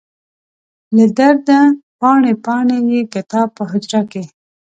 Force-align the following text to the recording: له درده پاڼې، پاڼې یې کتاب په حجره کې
له 0.95 1.05
درده 1.17 1.59
پاڼې، 1.99 2.33
پاڼې 2.45 2.77
یې 2.91 3.01
کتاب 3.15 3.47
په 3.57 3.63
حجره 3.71 4.01
کې 4.11 4.23